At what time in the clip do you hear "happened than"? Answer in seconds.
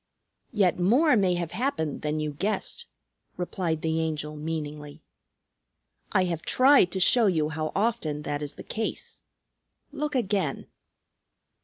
1.51-2.19